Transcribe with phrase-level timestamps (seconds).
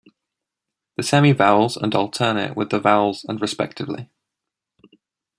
[0.97, 4.09] The semivowels and alternate with the vowels and respectively.